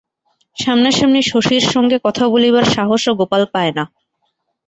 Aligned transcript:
সামনাসামনি 0.57 1.21
শশীর 1.31 1.63
সঙ্গে 1.73 1.97
কথা 2.05 2.23
বলিবার 2.27 2.65
সাহসও 2.75 3.13
গোপাল 3.19 3.43
পায় 3.53 3.73
না! 3.77 3.83